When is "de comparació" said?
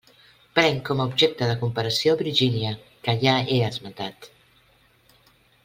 1.49-2.15